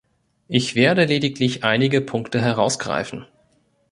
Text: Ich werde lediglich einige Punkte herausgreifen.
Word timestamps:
Ich 0.47 0.73
werde 0.73 1.05
lediglich 1.05 1.63
einige 1.63 2.01
Punkte 2.01 2.41
herausgreifen. 2.41 3.27